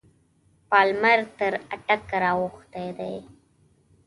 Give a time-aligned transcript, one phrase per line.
[0.69, 3.15] پالمر تر اټک را اوښتی دی.